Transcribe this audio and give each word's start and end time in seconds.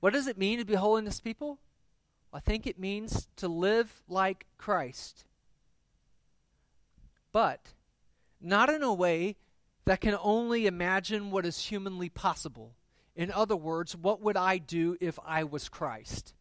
What 0.00 0.12
does 0.12 0.26
it 0.26 0.38
mean 0.38 0.58
to 0.58 0.64
be 0.64 0.74
holiness 0.74 1.20
people? 1.20 1.58
I 2.32 2.40
think 2.40 2.66
it 2.66 2.78
means 2.78 3.28
to 3.36 3.48
live 3.48 4.02
like 4.08 4.46
Christ. 4.58 5.24
But 7.32 7.72
not 8.40 8.68
in 8.68 8.82
a 8.82 8.92
way 8.92 9.36
that 9.86 10.00
can 10.00 10.16
only 10.22 10.66
imagine 10.66 11.30
what 11.30 11.46
is 11.46 11.66
humanly 11.66 12.08
possible. 12.08 12.74
In 13.14 13.32
other 13.32 13.56
words, 13.56 13.96
what 13.96 14.20
would 14.20 14.36
I 14.36 14.58
do 14.58 14.96
if 15.00 15.18
I 15.24 15.44
was 15.44 15.68
Christ? 15.68 16.34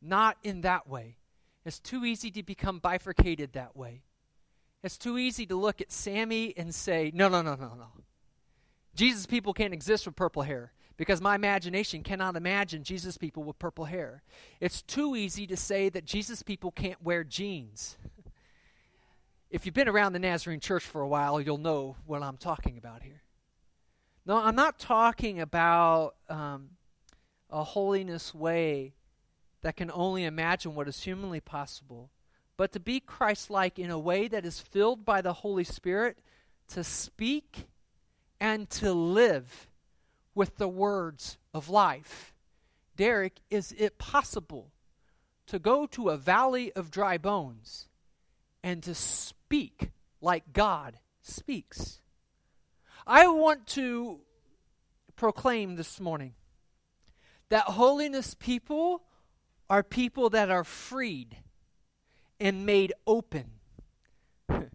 Not 0.00 0.38
in 0.42 0.62
that 0.62 0.88
way. 0.88 1.16
It's 1.66 1.78
too 1.78 2.06
easy 2.06 2.30
to 2.30 2.42
become 2.42 2.78
bifurcated 2.78 3.52
that 3.52 3.76
way. 3.76 4.02
It's 4.82 4.96
too 4.96 5.18
easy 5.18 5.44
to 5.46 5.56
look 5.56 5.82
at 5.82 5.92
Sammy 5.92 6.54
and 6.56 6.74
say, 6.74 7.10
no, 7.14 7.28
no, 7.28 7.42
no, 7.42 7.54
no, 7.54 7.74
no. 7.74 7.88
Jesus 8.94 9.26
people 9.26 9.52
can't 9.52 9.74
exist 9.74 10.06
with 10.06 10.16
purple 10.16 10.42
hair 10.42 10.72
because 11.00 11.22
my 11.22 11.34
imagination 11.34 12.02
cannot 12.02 12.36
imagine 12.36 12.84
Jesus 12.84 13.16
people 13.16 13.42
with 13.42 13.58
purple 13.58 13.86
hair. 13.86 14.22
It's 14.60 14.82
too 14.82 15.16
easy 15.16 15.46
to 15.46 15.56
say 15.56 15.88
that 15.88 16.04
Jesus 16.04 16.42
people 16.42 16.70
can't 16.70 17.02
wear 17.02 17.24
jeans. 17.24 17.96
if 19.50 19.64
you've 19.64 19.74
been 19.74 19.88
around 19.88 20.12
the 20.12 20.18
Nazarene 20.18 20.60
church 20.60 20.84
for 20.84 21.00
a 21.00 21.08
while, 21.08 21.40
you'll 21.40 21.56
know 21.56 21.96
what 22.04 22.22
I'm 22.22 22.36
talking 22.36 22.76
about 22.76 23.02
here. 23.02 23.22
No, 24.26 24.36
I'm 24.36 24.54
not 24.54 24.78
talking 24.78 25.40
about 25.40 26.16
um, 26.28 26.72
a 27.48 27.64
holiness 27.64 28.34
way 28.34 28.92
that 29.62 29.76
can 29.76 29.90
only 29.94 30.24
imagine 30.24 30.74
what 30.74 30.86
is 30.86 31.02
humanly 31.02 31.40
possible, 31.40 32.10
but 32.58 32.72
to 32.72 32.78
be 32.78 33.00
Christ 33.00 33.48
like 33.48 33.78
in 33.78 33.90
a 33.90 33.98
way 33.98 34.28
that 34.28 34.44
is 34.44 34.60
filled 34.60 35.06
by 35.06 35.22
the 35.22 35.32
Holy 35.32 35.64
Spirit 35.64 36.18
to 36.68 36.84
speak 36.84 37.68
and 38.38 38.68
to 38.68 38.92
live 38.92 39.69
with 40.40 40.56
the 40.56 40.66
words 40.66 41.36
of 41.52 41.68
life. 41.68 42.32
Derek, 42.96 43.42
is 43.50 43.74
it 43.76 43.98
possible 43.98 44.72
to 45.46 45.58
go 45.58 45.84
to 45.84 46.08
a 46.08 46.16
valley 46.16 46.72
of 46.72 46.90
dry 46.90 47.18
bones 47.18 47.88
and 48.62 48.82
to 48.82 48.94
speak 48.94 49.90
like 50.22 50.54
God 50.54 50.98
speaks? 51.20 52.00
I 53.06 53.28
want 53.28 53.66
to 53.66 54.20
proclaim 55.14 55.76
this 55.76 56.00
morning 56.00 56.32
that 57.50 57.64
holiness 57.64 58.32
people 58.32 59.02
are 59.68 59.82
people 59.82 60.30
that 60.30 60.50
are 60.50 60.64
freed 60.64 61.36
and 62.40 62.64
made 62.64 62.94
open 63.06 63.50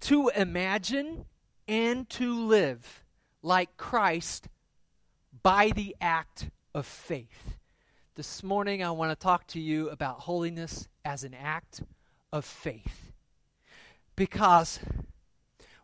to 0.00 0.28
imagine 0.34 1.26
and 1.68 2.08
to 2.08 2.46
live 2.46 3.04
like 3.42 3.76
Christ 3.76 4.48
by 5.44 5.68
the 5.68 5.94
act 6.00 6.48
of 6.74 6.86
faith. 6.86 7.58
This 8.16 8.42
morning, 8.42 8.82
I 8.82 8.90
want 8.92 9.10
to 9.10 9.16
talk 9.16 9.46
to 9.48 9.60
you 9.60 9.90
about 9.90 10.20
holiness 10.20 10.88
as 11.04 11.22
an 11.22 11.34
act 11.34 11.82
of 12.32 12.46
faith. 12.46 13.12
Because 14.16 14.80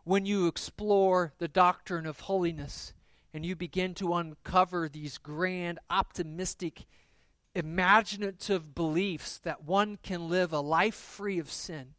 when 0.03 0.25
you 0.25 0.47
explore 0.47 1.33
the 1.37 1.47
doctrine 1.47 2.07
of 2.07 2.21
holiness 2.21 2.93
and 3.35 3.45
you 3.45 3.55
begin 3.55 3.93
to 3.93 4.15
uncover 4.15 4.89
these 4.89 5.19
grand, 5.19 5.77
optimistic, 5.91 6.87
imaginative 7.53 8.73
beliefs 8.73 9.37
that 9.43 9.63
one 9.63 9.99
can 10.01 10.27
live 10.27 10.51
a 10.51 10.59
life 10.59 10.95
free 10.95 11.37
of 11.37 11.51
sin, 11.51 11.93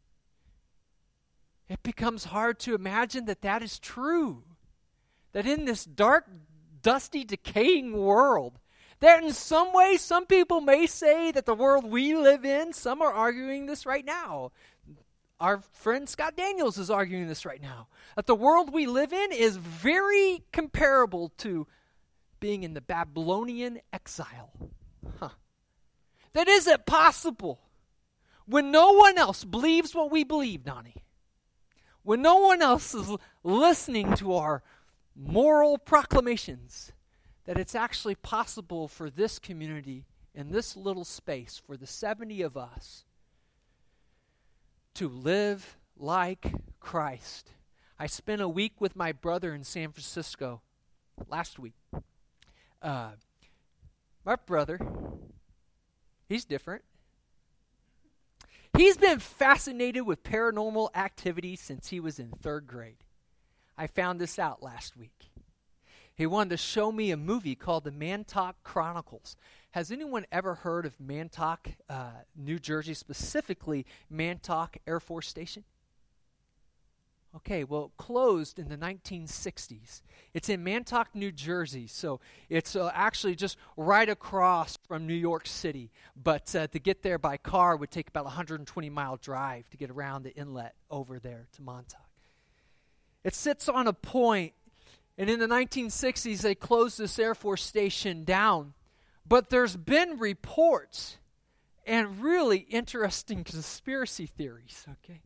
it 1.69 1.81
becomes 1.81 2.25
hard 2.25 2.59
to 2.59 2.75
imagine 2.75 3.23
that 3.25 3.41
that 3.41 3.63
is 3.63 3.79
true. 3.79 4.43
That 5.31 5.47
in 5.47 5.63
this 5.63 5.85
dark, 5.85 6.27
dusty, 6.83 7.23
decaying 7.23 7.93
world, 7.93 8.59
that 8.99 9.23
in 9.23 9.33
some 9.33 9.73
way, 9.73 9.97
some 9.97 10.25
people 10.25 10.61
may 10.61 10.85
say 10.85 11.31
that 11.31 11.45
the 11.45 11.55
world 11.55 11.85
we 11.85 12.15
live 12.15 12.45
in, 12.45 12.71
some 12.73 13.01
are 13.01 13.11
arguing 13.11 13.65
this 13.65 13.85
right 13.85 14.05
now. 14.05 14.51
Our 15.39 15.61
friend 15.73 16.07
Scott 16.07 16.37
Daniels 16.37 16.77
is 16.77 16.89
arguing 16.89 17.27
this 17.27 17.45
right 17.45 17.61
now. 17.61 17.87
That 18.15 18.27
the 18.27 18.35
world 18.35 18.71
we 18.71 18.85
live 18.85 19.11
in 19.11 19.31
is 19.33 19.57
very 19.57 20.43
comparable 20.53 21.33
to 21.39 21.67
being 22.39 22.63
in 22.63 22.73
the 22.73 22.81
Babylonian 22.81 23.79
exile. 23.91 24.51
Huh. 25.19 25.29
That 26.33 26.47
is 26.47 26.67
it 26.67 26.85
possible 26.85 27.59
when 28.45 28.71
no 28.71 28.93
one 28.93 29.17
else 29.17 29.43
believes 29.43 29.93
what 29.93 30.11
we 30.11 30.23
believe, 30.23 30.63
Donnie? 30.63 31.03
When 32.03 32.21
no 32.21 32.37
one 32.37 32.61
else 32.61 32.93
is 32.93 33.11
listening 33.43 34.15
to 34.15 34.35
our 34.35 34.63
moral 35.15 35.77
proclamations, 35.77 36.91
that 37.45 37.57
it's 37.57 37.75
actually 37.75 38.15
possible 38.15 38.87
for 38.87 39.09
this 39.09 39.39
community 39.39 40.05
in 40.33 40.51
this 40.51 40.75
little 40.75 41.05
space, 41.05 41.61
for 41.65 41.77
the 41.77 41.87
70 41.87 42.41
of 42.41 42.57
us, 42.57 43.03
to 44.95 45.07
live 45.07 45.77
like 45.97 46.53
Christ. 46.79 47.51
I 47.99 48.07
spent 48.07 48.41
a 48.41 48.49
week 48.49 48.79
with 48.79 48.95
my 48.95 49.11
brother 49.11 49.53
in 49.53 49.63
San 49.63 49.91
Francisco 49.91 50.61
last 51.27 51.59
week. 51.59 51.75
Uh, 52.81 53.11
my 54.25 54.35
brother 54.35 54.79
He's 56.33 56.45
different. 56.45 56.83
He's 58.75 58.97
been 58.97 59.19
fascinated 59.19 60.07
with 60.07 60.23
paranormal 60.23 60.89
activity 60.95 61.55
since 61.55 61.89
he 61.89 61.99
was 61.99 62.17
in 62.17 62.31
third 62.41 62.65
grade. 62.65 63.02
I 63.77 63.87
found 63.87 64.19
this 64.19 64.37
out 64.37 64.61
last 64.61 64.95
week. 64.95 65.31
He 66.15 66.27
wanted 66.27 66.51
to 66.51 66.57
show 66.57 66.91
me 66.91 67.09
a 67.09 67.17
movie 67.17 67.55
called 67.55 67.85
The 67.85 67.91
Montauk 67.91 68.57
Chronicles. 68.63 69.35
Has 69.71 69.89
anyone 69.89 70.25
ever 70.31 70.53
heard 70.53 70.85
of 70.85 70.99
Montauk, 70.99 71.69
uh, 71.89 72.11
New 72.35 72.59
Jersey, 72.59 72.93
specifically 72.93 73.87
Montauk 74.11 74.77
Air 74.85 74.99
Force 74.99 75.27
Station? 75.27 75.63
Okay, 77.35 77.63
well, 77.63 77.91
closed 77.97 78.59
in 78.59 78.69
the 78.69 78.77
1960s. 78.77 80.03
It's 80.35 80.49
in 80.49 80.63
Montauk, 80.63 81.15
New 81.15 81.31
Jersey, 81.31 81.87
so 81.87 82.19
it's 82.47 82.75
uh, 82.75 82.91
actually 82.93 83.33
just 83.33 83.57
right 83.75 84.07
across 84.07 84.77
from 84.87 85.07
New 85.07 85.15
York 85.15 85.47
City. 85.47 85.89
But 86.15 86.55
uh, 86.55 86.67
to 86.67 86.77
get 86.77 87.01
there 87.01 87.17
by 87.17 87.37
car 87.37 87.75
would 87.75 87.89
take 87.89 88.09
about 88.09 88.21
a 88.21 88.25
120 88.25 88.87
mile 88.91 89.17
drive 89.17 89.67
to 89.71 89.77
get 89.77 89.89
around 89.89 90.21
the 90.21 90.35
inlet 90.35 90.75
over 90.91 91.17
there 91.17 91.47
to 91.53 91.63
Montauk. 91.63 92.12
It 93.23 93.35
sits 93.35 93.69
on 93.69 93.87
a 93.87 93.93
point, 93.93 94.53
and 95.17 95.29
in 95.29 95.39
the 95.39 95.47
1960s, 95.47 96.41
they 96.41 96.55
closed 96.55 96.97
this 96.97 97.17
Air 97.19 97.35
Force 97.35 97.63
station 97.63 98.23
down. 98.23 98.73
But 99.25 99.49
there's 99.49 99.77
been 99.77 100.19
reports 100.19 101.17
and 101.85 102.21
really 102.21 102.59
interesting 102.69 103.43
conspiracy 103.45 104.25
theories, 104.25 104.85
okay? 104.89 105.21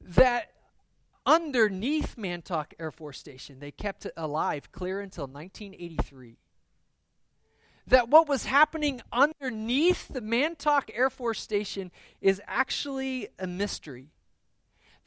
that 0.00 0.52
underneath 1.26 2.16
Montauk 2.16 2.74
Air 2.78 2.90
Force 2.90 3.18
Station, 3.18 3.60
they 3.60 3.70
kept 3.70 4.06
it 4.06 4.14
alive 4.16 4.72
clear 4.72 5.00
until 5.00 5.26
1983. 5.26 6.38
That 7.86 8.08
what 8.08 8.28
was 8.28 8.44
happening 8.44 9.00
underneath 9.12 10.08
the 10.08 10.20
Montauk 10.20 10.90
Air 10.94 11.10
Force 11.10 11.40
Station 11.40 11.90
is 12.20 12.40
actually 12.46 13.28
a 13.38 13.46
mystery. 13.46 14.08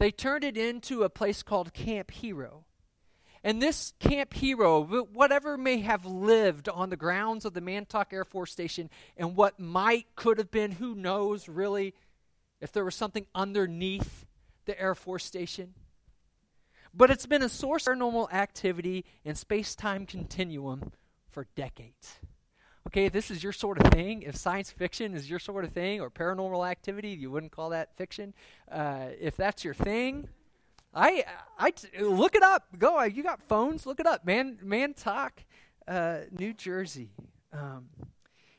They 0.01 0.09
turned 0.09 0.43
it 0.43 0.57
into 0.57 1.03
a 1.03 1.11
place 1.11 1.43
called 1.43 1.75
Camp 1.75 2.09
Hero. 2.09 2.65
And 3.43 3.61
this 3.61 3.93
Camp 3.99 4.33
Hero, 4.33 4.83
whatever 4.83 5.59
may 5.59 5.81
have 5.81 6.07
lived 6.07 6.67
on 6.67 6.89
the 6.89 6.97
grounds 6.97 7.45
of 7.45 7.53
the 7.53 7.61
Montauk 7.61 8.11
Air 8.11 8.25
Force 8.25 8.51
Station 8.51 8.89
and 9.15 9.35
what 9.35 9.59
might, 9.59 10.07
could 10.15 10.39
have 10.39 10.49
been, 10.49 10.71
who 10.71 10.95
knows 10.95 11.47
really, 11.47 11.93
if 12.59 12.71
there 12.71 12.83
was 12.83 12.95
something 12.95 13.27
underneath 13.35 14.25
the 14.65 14.79
Air 14.81 14.95
Force 14.95 15.23
Station. 15.23 15.75
But 16.95 17.11
it's 17.11 17.27
been 17.27 17.43
a 17.43 17.49
source 17.49 17.85
of 17.85 17.95
paranormal 17.95 18.33
activity 18.33 19.05
in 19.23 19.35
space 19.35 19.75
time 19.75 20.07
continuum 20.07 20.93
for 21.29 21.45
decades. 21.55 22.15
Okay, 22.87 23.05
if 23.05 23.13
this 23.13 23.31
is 23.31 23.43
your 23.43 23.53
sort 23.53 23.79
of 23.79 23.91
thing, 23.91 24.23
if 24.23 24.35
science 24.35 24.71
fiction 24.71 25.13
is 25.13 25.29
your 25.29 25.39
sort 25.39 25.63
of 25.63 25.71
thing, 25.71 26.01
or 26.01 26.09
paranormal 26.09 26.69
activity, 26.69 27.09
you 27.09 27.29
wouldn't 27.29 27.51
call 27.51 27.69
that 27.69 27.95
fiction. 27.95 28.33
Uh, 28.71 29.07
if 29.19 29.37
that's 29.37 29.63
your 29.63 29.73
thing, 29.73 30.27
I, 30.93 31.23
I 31.57 31.73
look 31.99 32.35
it 32.35 32.43
up. 32.43 32.67
Go, 32.77 32.99
uh, 32.99 33.03
you 33.03 33.23
got 33.23 33.41
phones? 33.43 33.85
Look 33.85 33.99
it 33.99 34.07
up. 34.07 34.25
Man, 34.25 34.57
Montauk, 34.63 35.45
uh, 35.87 36.19
New 36.31 36.53
Jersey. 36.53 37.11
Um, 37.53 37.89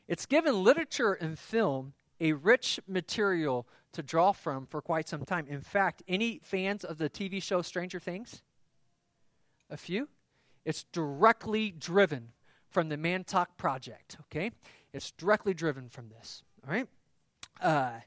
it's 0.08 0.24
given 0.24 0.62
literature 0.62 1.12
and 1.12 1.38
film 1.38 1.92
a 2.20 2.32
rich 2.32 2.80
material 2.86 3.66
to 3.92 4.02
draw 4.02 4.32
from 4.32 4.66
for 4.66 4.80
quite 4.80 5.08
some 5.08 5.24
time. 5.24 5.46
In 5.48 5.60
fact, 5.60 6.02
any 6.08 6.40
fans 6.42 6.84
of 6.84 6.98
the 6.98 7.10
TV 7.10 7.42
show 7.42 7.60
Stranger 7.60 7.98
Things? 7.98 8.42
A 9.68 9.76
few? 9.76 10.08
It's 10.64 10.84
directly 10.84 11.70
driven 11.70 12.28
from 12.72 12.88
the 12.88 12.96
Montauk 12.96 13.56
Project, 13.56 14.16
okay? 14.22 14.50
It's 14.92 15.12
directly 15.12 15.54
driven 15.54 15.88
from 15.88 16.08
this, 16.08 16.42
all 16.66 16.72
right? 16.72 16.88
Uh, 17.60 18.00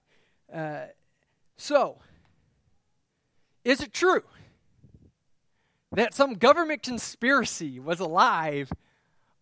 uh, 0.54 0.86
so, 1.58 2.00
is 3.64 3.82
it 3.82 3.94
true 3.94 4.24
that 5.92 6.14
some 6.14 6.34
government 6.34 6.84
conspiracy 6.84 7.80
was 7.80 8.00
alive 8.00 8.72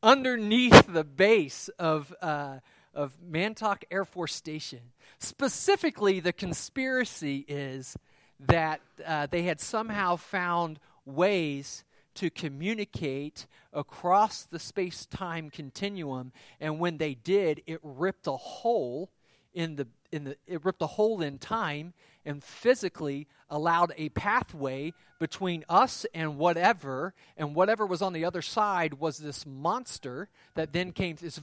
underneath 0.04 0.86
the 0.88 1.04
base 1.04 1.70
of, 1.80 2.14
uh, 2.22 2.60
of 2.94 3.14
Montauk 3.26 3.86
Air 3.90 4.06
Force 4.06 4.36
Station. 4.36 4.92
Specifically, 5.18 6.20
the 6.20 6.34
conspiracy 6.34 7.46
is 7.48 7.96
that 8.40 8.82
uh, 9.06 9.28
they 9.28 9.44
had 9.44 9.62
somehow 9.62 10.18
found 10.18 10.80
ways 11.06 11.86
to 12.16 12.30
communicate 12.30 13.48
across 13.72 14.44
the 14.44 14.60
space 14.60 15.06
time 15.06 15.50
continuum, 15.50 16.32
and 16.60 16.80
when 16.80 16.98
they 16.98 17.14
did, 17.14 17.62
it 17.66 17.80
ripped 17.84 18.28
a 18.28 18.38
hole 18.38 19.12
in 19.54 19.76
the 19.76 19.88
in 20.12 20.24
the 20.24 20.38
it 20.48 20.64
ripped 20.66 20.82
a 20.82 20.88
hole 20.88 21.22
in 21.22 21.38
time 21.38 21.94
and 22.26 22.44
physically 22.44 23.28
allowed 23.50 23.94
a 23.98 24.10
pathway 24.10 24.94
between 25.20 25.64
us 25.70 26.06
and 26.14 26.38
whatever 26.38 27.14
and 27.38 27.56
whatever 27.56 27.86
was 27.86 28.02
on 28.02 28.14
the 28.14 28.26
other 28.26 28.42
side 28.42 28.96
was 28.96 29.18
this 29.18 29.46
monster 29.46 30.30
that 30.56 30.74
then 30.74 30.92
came 30.92 31.16
it's 31.22 31.40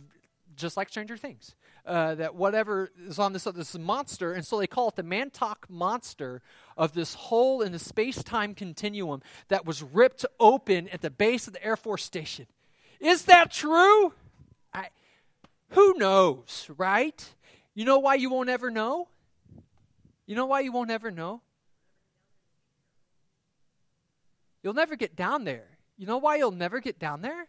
just 0.57 0.77
like 0.77 0.89
stranger 0.89 1.17
things 1.17 1.55
uh, 1.91 2.15
that 2.15 2.35
whatever 2.35 2.91
is 3.07 3.19
on 3.19 3.33
this 3.33 3.45
this 3.45 3.77
monster 3.77 4.33
and 4.33 4.47
so 4.47 4.59
they 4.59 4.67
call 4.67 4.89
it 4.89 4.97
the 4.97 5.03
Montauk 5.03 5.69
monster 5.69 6.41
of 6.77 6.93
this 6.93 7.15
hole 7.15 7.63
in 7.63 7.73
the 7.73 7.79
space-time 7.79 8.55
continuum 8.55 9.23
that 9.49 9.67
was 9.67 9.83
ripped 9.83 10.25
open 10.39 10.89
at 10.89 11.03
the 11.03 11.11
base 11.11 11.47
of 11.47 11.53
the 11.53 11.65
air 11.65 11.77
force 11.77 12.05
station 12.05 12.47
is 13.01 13.25
that 13.25 13.51
true 13.51 14.15
I, 14.73 14.89
who 15.71 15.95
knows 15.99 16.71
right 16.79 17.35
you 17.75 17.85
know 17.85 17.99
why 17.99 18.17
you 18.17 18.31
won't 18.31 18.51
ever 18.51 18.71
know? 18.71 19.09
You 20.27 20.35
know 20.35 20.47
why 20.47 20.61
you 20.61 20.73
won't 20.73 20.91
ever 20.91 21.11
know? 21.11 21.41
You'll 24.63 24.75
never 24.75 24.97
get 24.97 25.17
down 25.17 25.45
there. 25.45 25.79
You 25.97 26.07
know 26.07 26.19
why 26.19 26.37
you'll 26.37 26.51
never 26.51 26.81
get 26.81 26.99
down 26.99 27.23
there? 27.23 27.49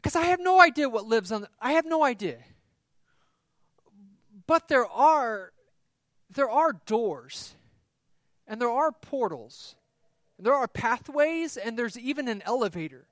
Because 0.00 0.16
I 0.16 0.22
have 0.22 0.40
no 0.40 0.62
idea 0.62 0.88
what 0.88 1.04
lives 1.04 1.30
on 1.30 1.42
the, 1.42 1.48
I 1.60 1.72
have 1.72 1.84
no 1.84 2.02
idea. 2.02 2.38
But 4.46 4.68
there 4.68 4.86
are 4.86 5.52
there 6.30 6.48
are 6.48 6.72
doors 6.86 7.54
and 8.46 8.58
there 8.58 8.70
are 8.70 8.92
portals. 8.92 9.76
And 10.38 10.46
there 10.46 10.54
are 10.54 10.66
pathways 10.66 11.58
and 11.58 11.78
there's 11.78 11.98
even 11.98 12.28
an 12.28 12.40
elevator 12.46 13.08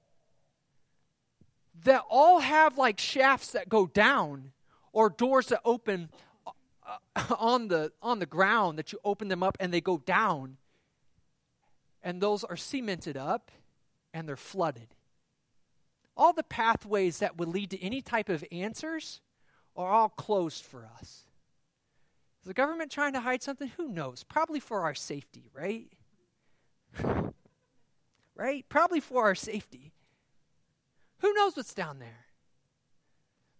that 1.84 2.04
all 2.08 2.38
have 2.38 2.78
like 2.78 2.98
shafts 2.98 3.52
that 3.52 3.68
go 3.68 3.86
down 3.86 4.52
or 4.94 5.10
doors 5.10 5.48
that 5.48 5.60
open 5.66 6.08
uh, 6.46 7.34
on 7.38 7.68
the 7.68 7.92
on 8.00 8.18
the 8.18 8.26
ground 8.26 8.78
that 8.78 8.92
you 8.92 8.98
open 9.04 9.28
them 9.28 9.42
up 9.42 9.58
and 9.60 9.74
they 9.74 9.82
go 9.82 9.98
down 9.98 10.56
and 12.02 12.22
those 12.22 12.44
are 12.44 12.56
cemented 12.56 13.18
up 13.18 13.50
and 14.14 14.26
they're 14.26 14.36
flooded 14.36 14.88
all 16.18 16.34
the 16.34 16.42
pathways 16.42 17.20
that 17.20 17.38
would 17.38 17.48
lead 17.48 17.70
to 17.70 17.82
any 17.82 18.02
type 18.02 18.28
of 18.28 18.44
answers 18.52 19.22
are 19.74 19.90
all 19.90 20.08
closed 20.10 20.64
for 20.64 20.86
us 20.98 21.24
is 22.42 22.46
the 22.46 22.54
government 22.54 22.90
trying 22.90 23.14
to 23.14 23.20
hide 23.20 23.42
something 23.42 23.68
who 23.76 23.88
knows 23.88 24.24
probably 24.24 24.60
for 24.60 24.82
our 24.82 24.94
safety 24.94 25.48
right 25.54 25.92
right 28.34 28.68
probably 28.68 29.00
for 29.00 29.24
our 29.24 29.34
safety 29.34 29.92
who 31.20 31.32
knows 31.32 31.56
what's 31.56 31.74
down 31.74 31.98
there? 31.98 32.26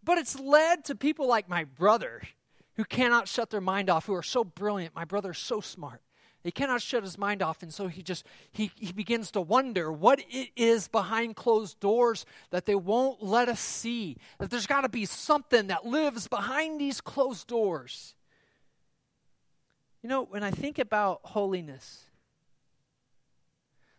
But 0.02 0.19
it's 0.19 0.38
led 0.38 0.84
to 0.87 0.94
people 0.94 1.26
like 1.26 1.49
my 1.49 1.64
brother 1.64 2.22
who 2.76 2.84
cannot 2.84 3.28
shut 3.28 3.50
their 3.50 3.61
mind 3.61 3.90
off, 3.90 4.06
who 4.06 4.14
are 4.14 4.22
so 4.22 4.44
brilliant. 4.44 4.94
My 4.94 5.04
brother 5.04 5.32
is 5.32 5.38
so 5.38 5.61
smart. 5.61 6.00
He 6.49 6.53
cannot 6.53 6.81
shut 6.81 7.03
his 7.03 7.19
mind 7.19 7.43
off, 7.43 7.62
and 7.62 7.75
so 7.75 7.89
he 7.89 8.03
just 8.03 8.25
he, 8.50 8.71
he 8.75 8.91
begins 8.91 9.31
to 9.33 9.41
wonder 9.43 9.93
what 9.93 10.25
it 10.31 10.49
is 10.56 10.89
behind 10.89 11.37
closed 11.37 11.79
doors 11.79 12.25
that 12.49 12.65
they 12.65 12.75
won't 12.75 13.23
let 13.23 13.50
us 13.50 13.61
see. 13.61 14.17
That 14.39 14.49
there's 14.49 14.67
got 14.67 14.81
to 14.81 14.89
be 14.89 15.05
something 15.05 15.67
that 15.67 15.85
lives 15.85 16.27
behind 16.27 16.81
these 16.81 17.03
closed 17.03 17.49
doors. 17.49 18.15
You 20.03 20.09
know, 20.09 20.23
when 20.25 20.43
I 20.43 20.50
think 20.50 20.79
about 20.79 21.21
holiness, 21.23 22.05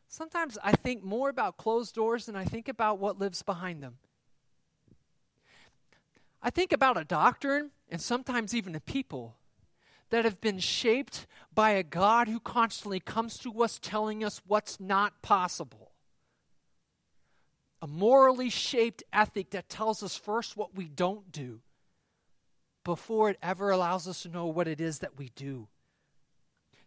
Sometimes 0.07 0.57
I 0.63 0.72
think 0.72 1.04
more 1.04 1.30
about 1.30 1.57
closed 1.57 1.94
doors 1.94 2.25
than 2.25 2.36
I 2.36 2.44
think 2.44 2.68
about 2.68 2.98
what 2.98 3.19
lives 3.19 3.44
behind 3.44 3.84
them. 3.84 4.00
I 6.42 6.50
think 6.50 6.74
about 6.74 6.98
a 6.98 7.04
doctrine 7.04 7.69
and 7.92 8.01
sometimes 8.01 8.56
even 8.56 8.74
a 8.74 8.80
people 8.80 9.36
that 10.09 10.25
have 10.25 10.41
been 10.41 10.59
shaped 10.59 11.27
by 11.53 11.71
a 11.71 11.83
God 11.83 12.27
who 12.27 12.39
constantly 12.39 13.00
comes 13.00 13.38
to 13.39 13.63
us 13.63 13.79
telling 13.81 14.23
us 14.23 14.41
what's 14.47 14.79
not 14.79 15.21
possible. 15.21 15.91
A 17.81 17.88
morally 17.88 18.50
shaped 18.50 19.03
ethic 19.13 19.51
that 19.51 19.69
tells 19.69 20.03
us 20.03 20.15
first 20.15 20.57
what 20.57 20.75
we 20.75 20.88
don't 20.88 21.31
do 21.31 21.61
before 22.83 23.29
it 23.29 23.38
ever 23.41 23.69
allows 23.69 24.07
us 24.07 24.23
to 24.23 24.29
know 24.29 24.47
what 24.47 24.67
it 24.67 24.81
is 24.81 25.00
that 25.00 25.17
we 25.17 25.29
do. 25.35 25.67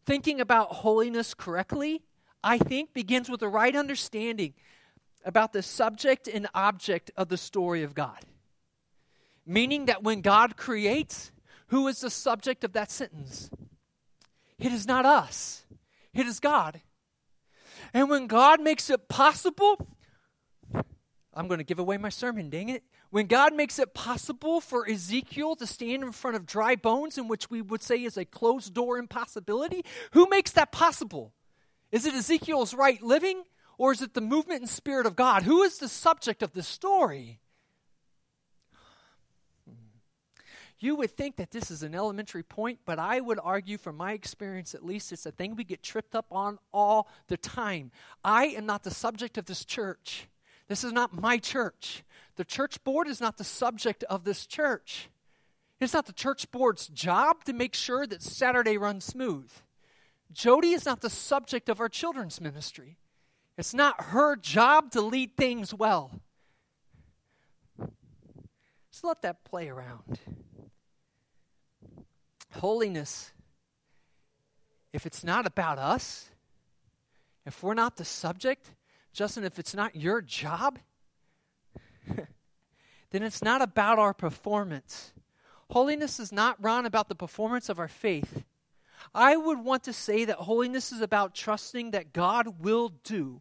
Thinking 0.04 0.40
about 0.40 0.68
holiness 0.68 1.32
correctly 1.32 2.02
I 2.44 2.58
think, 2.58 2.92
begins 2.92 3.28
with 3.28 3.40
the 3.40 3.48
right 3.48 3.75
understanding 3.75 4.54
about 5.25 5.52
the 5.52 5.62
subject 5.62 6.26
and 6.26 6.48
object 6.54 7.10
of 7.16 7.28
the 7.28 7.36
story 7.36 7.82
of 7.82 7.94
God. 7.94 8.18
Meaning 9.46 9.86
that 9.86 10.02
when 10.02 10.20
God 10.20 10.56
creates, 10.56 11.30
who 11.72 11.88
is 11.88 12.02
the 12.02 12.10
subject 12.10 12.64
of 12.64 12.74
that 12.74 12.90
sentence? 12.90 13.48
It 14.58 14.72
is 14.72 14.86
not 14.86 15.06
us, 15.06 15.64
it 16.12 16.26
is 16.26 16.38
God. 16.38 16.82
And 17.94 18.10
when 18.10 18.26
God 18.26 18.60
makes 18.60 18.90
it 18.90 19.08
possible, 19.08 19.88
I'm 21.32 21.48
going 21.48 21.58
to 21.58 21.64
give 21.64 21.78
away 21.78 21.96
my 21.96 22.10
sermon, 22.10 22.50
dang 22.50 22.69
it. 22.69 22.82
When 23.08 23.26
God 23.26 23.54
makes 23.54 23.78
it 23.78 23.94
possible 23.94 24.60
for 24.60 24.86
Ezekiel 24.86 25.56
to 25.56 25.66
stand 25.66 26.02
in 26.02 26.12
front 26.12 26.36
of 26.36 26.44
dry 26.44 26.76
bones, 26.76 27.16
in 27.16 27.26
which 27.26 27.50
we 27.50 27.62
would 27.62 27.82
say 27.82 28.04
is 28.04 28.18
a 28.18 28.26
closed 28.26 28.75
door 28.75 28.98
impossibility, 28.98 29.82
who 30.12 30.28
makes 30.28 30.50
that 30.50 30.72
possible? 30.72 31.32
Is 31.90 32.04
it 32.04 32.14
Ezekiel's 32.14 32.75
right 32.75 33.02
living, 33.02 33.44
or 33.78 33.92
is 33.92 34.02
it 34.02 34.12
the 34.12 34.20
movement 34.20 34.60
and 34.60 34.68
spirit 34.68 35.06
of 35.06 35.16
God? 35.16 35.44
Who 35.44 35.62
is 35.62 35.78
the 35.78 35.88
subject 35.88 36.42
of 36.42 36.52
this 36.52 36.68
story? 36.68 37.40
You 40.82 40.96
would 40.96 41.12
think 41.12 41.37
that 41.37 41.52
this 41.52 41.70
is 41.70 41.84
an 41.84 41.94
elementary 41.94 42.43
point, 42.43 42.81
but 42.84 42.99
I 42.99 43.20
would 43.20 43.38
argue, 43.40 43.79
from 43.79 43.96
my 43.96 44.14
experience 44.14 44.75
at 44.75 44.84
least, 44.84 45.12
it's 45.12 45.25
a 45.25 45.31
thing 45.31 45.55
we 45.55 45.62
get 45.62 45.81
tripped 45.81 46.17
up 46.17 46.26
on 46.32 46.58
all 46.73 47.08
the 47.29 47.37
time. 47.37 47.93
I 48.25 48.46
am 48.46 48.67
not 48.67 48.82
the 48.82 48.90
subject 48.90 49.38
of 49.38 49.44
this 49.44 49.64
church. 49.64 50.26
This 50.67 50.82
is 50.82 50.93
not 50.93 51.14
my 51.14 51.38
church. 51.38 52.02
The 52.35 52.45
church 52.45 52.83
board 52.83 53.06
is 53.06 53.21
not 53.21 53.37
the 53.37 53.45
subject 53.45 54.02
of 54.04 54.25
this 54.25 54.45
church. 54.45 55.09
It's 55.80 55.95
not 55.95 56.06
the 56.06 56.12
church 56.12 56.50
board's 56.50 56.88
job 56.88 57.45
to 57.45 57.52
make 57.52 57.76
sure 57.76 58.04
that 58.04 58.21
Saturday 58.21 58.76
runs 58.76 59.04
smooth. 59.04 59.52
Jody 60.33 60.73
is 60.73 60.85
not 60.85 61.00
the 61.00 61.11
subject 61.11 61.68
of 61.68 61.78
our 61.78 61.88
children's 61.88 62.40
ministry. 62.40 62.99
It's 63.56 63.73
not 63.73 64.06
her 64.06 64.35
job 64.35 64.90
to 64.92 65.00
lead 65.00 65.37
things 65.37 65.73
well. 65.73 66.11
Just 68.90 69.04
let 69.04 69.23
that 69.23 69.45
play 69.45 69.68
around. 69.68 70.18
Holiness, 72.54 73.32
if 74.92 75.06
it's 75.06 75.25
not 75.25 75.47
about 75.47 75.78
us, 75.78 76.28
if 77.47 77.62
we're 77.62 77.75
not 77.75 77.97
the 77.97 78.04
subject, 78.04 78.71
Justin, 79.12 79.44
if 79.44 79.59
it's 79.59 79.75
not 79.75 79.97
your 79.97 80.21
job, 80.21 80.78
then 83.11 83.23
it's 83.23 83.42
not 83.42 83.62
about 83.62 83.99
our 83.99 84.14
performance. 84.14 85.12
Holiness 85.71 86.21
is 86.21 86.32
not 86.32 86.62
run 86.62 86.87
about 86.87 87.09
the 87.09 87.14
performance 87.14 87.68
of 87.68 87.78
our 87.78 87.88
faith. 87.88 88.44
I 89.14 89.37
would 89.37 89.59
want 89.59 89.85
to 89.85 89.92
say 89.92 90.25
that 90.25 90.37
holiness 90.37 90.92
is 90.92 91.00
about 91.00 91.35
trusting 91.35 91.90
that 91.90 92.12
God 92.12 92.61
will 92.61 92.92
do 93.04 93.40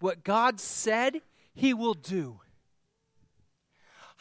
what 0.00 0.24
God 0.24 0.60
said 0.60 1.22
he 1.54 1.74
will 1.74 1.94
do. 1.94 2.40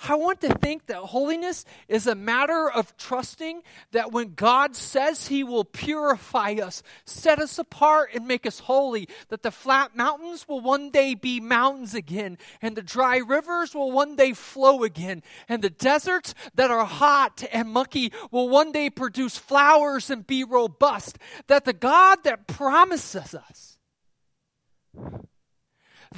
I 0.04 0.14
want 0.16 0.42
to 0.42 0.54
think 0.54 0.86
that 0.88 0.98
holiness 0.98 1.66
is 1.88 2.06
a 2.06 2.14
matter 2.14 2.70
of 2.70 2.96
trusting 2.98 3.64
that 3.92 4.12
when 4.12 4.36
God 4.36 4.76
says 4.76 5.28
He 5.28 5.44
will 5.44 5.64
purify 5.64 6.54
us, 6.54 6.84
set 7.06 7.40
us 7.40 7.58
apart, 7.58 8.12
and 8.14 8.28
make 8.28 8.46
us 8.46 8.60
holy, 8.60 9.10
that 9.30 9.42
the 9.42 9.50
flat 9.50 9.96
mountains 9.96 10.48
will 10.48 10.62
one 10.62 10.92
day 10.92 11.16
be 11.16 11.40
mountains 11.40 11.96
again, 11.96 12.38
and 12.62 12.76
the 12.76 12.84
dry 12.84 13.18
rivers 13.18 13.74
will 13.74 13.92
one 13.92 14.16
day 14.16 14.34
flow 14.34 14.84
again, 14.84 15.24
and 15.50 15.64
the 15.64 15.70
deserts 15.72 16.36
that 16.54 16.70
are 16.70 16.86
hot 16.86 17.44
and 17.52 17.70
mucky 17.70 18.14
will 18.30 18.50
one 18.50 18.72
day 18.72 18.92
produce 18.92 19.38
flowers 19.38 20.12
and 20.12 20.28
be 20.28 20.44
robust. 20.44 21.18
That 21.48 21.66
the 21.66 21.74
God 21.74 22.24
that 22.24 22.48
promises 22.48 23.34
us 23.34 23.78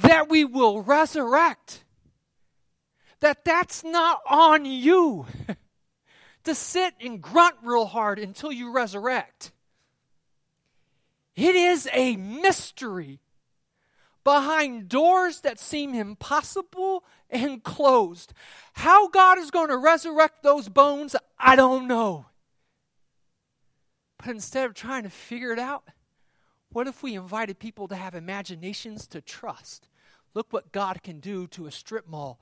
that 0.02 0.28
we 0.28 0.44
will 0.44 0.82
resurrect 0.82 1.84
that 3.20 3.44
that's 3.44 3.84
not 3.84 4.20
on 4.26 4.64
you 4.64 5.26
to 6.44 6.54
sit 6.54 6.94
and 7.00 7.22
grunt 7.22 7.56
real 7.62 7.86
hard 7.86 8.18
until 8.18 8.50
you 8.50 8.72
resurrect. 8.72 9.52
It 11.36 11.54
is 11.54 11.88
a 11.92 12.16
mystery. 12.16 13.20
behind 14.22 14.88
doors 14.88 15.40
that 15.40 15.58
seem 15.58 15.94
impossible 15.94 17.04
and 17.30 17.62
closed. 17.62 18.34
How 18.74 19.08
God 19.08 19.38
is 19.38 19.50
going 19.50 19.68
to 19.68 19.78
resurrect 19.78 20.42
those 20.42 20.68
bones, 20.68 21.16
I 21.38 21.56
don't 21.56 21.88
know. 21.88 22.26
But 24.18 24.28
instead 24.28 24.66
of 24.66 24.74
trying 24.74 25.04
to 25.04 25.10
figure 25.10 25.52
it 25.52 25.58
out, 25.58 25.84
what 26.70 26.86
if 26.86 27.02
we 27.02 27.14
invited 27.14 27.58
people 27.58 27.88
to 27.88 27.96
have 27.96 28.14
imaginations 28.14 29.06
to 29.08 29.22
trust? 29.22 29.88
Look 30.34 30.52
what 30.52 30.72
God 30.72 31.02
can 31.02 31.18
do 31.18 31.46
to 31.48 31.66
a 31.66 31.72
strip 31.72 32.06
mall 32.06 32.38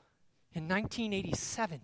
in 0.53 0.69
1987 0.69 1.81